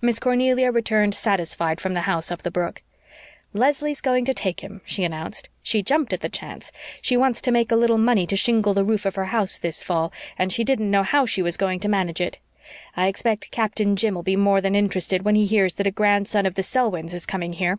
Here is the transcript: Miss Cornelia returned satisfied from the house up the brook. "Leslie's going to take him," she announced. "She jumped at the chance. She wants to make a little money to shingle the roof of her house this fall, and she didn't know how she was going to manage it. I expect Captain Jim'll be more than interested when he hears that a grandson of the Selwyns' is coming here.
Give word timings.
Miss 0.00 0.18
Cornelia 0.18 0.72
returned 0.72 1.14
satisfied 1.14 1.80
from 1.80 1.94
the 1.94 2.00
house 2.00 2.32
up 2.32 2.42
the 2.42 2.50
brook. 2.50 2.82
"Leslie's 3.52 4.00
going 4.00 4.24
to 4.24 4.34
take 4.34 4.58
him," 4.58 4.80
she 4.84 5.04
announced. 5.04 5.48
"She 5.62 5.84
jumped 5.84 6.12
at 6.12 6.18
the 6.20 6.28
chance. 6.28 6.72
She 7.00 7.16
wants 7.16 7.40
to 7.42 7.52
make 7.52 7.70
a 7.70 7.76
little 7.76 7.96
money 7.96 8.26
to 8.26 8.34
shingle 8.34 8.74
the 8.74 8.82
roof 8.82 9.06
of 9.06 9.14
her 9.14 9.26
house 9.26 9.58
this 9.60 9.80
fall, 9.84 10.12
and 10.36 10.52
she 10.52 10.64
didn't 10.64 10.90
know 10.90 11.04
how 11.04 11.26
she 11.26 11.42
was 11.42 11.56
going 11.56 11.78
to 11.78 11.88
manage 11.88 12.20
it. 12.20 12.40
I 12.96 13.06
expect 13.06 13.52
Captain 13.52 13.94
Jim'll 13.94 14.24
be 14.24 14.34
more 14.34 14.60
than 14.60 14.74
interested 14.74 15.22
when 15.22 15.36
he 15.36 15.46
hears 15.46 15.74
that 15.74 15.86
a 15.86 15.92
grandson 15.92 16.44
of 16.44 16.56
the 16.56 16.62
Selwyns' 16.64 17.14
is 17.14 17.24
coming 17.24 17.52
here. 17.52 17.78